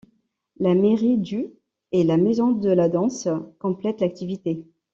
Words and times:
La 0.57 0.73
mairie 0.73 1.19
du 1.19 1.53
et 1.91 2.03
la 2.03 2.17
Maison 2.17 2.49
de 2.53 2.71
la 2.71 2.89
Danse 2.89 3.27
complètent 3.59 4.01
l'activité. 4.01 4.65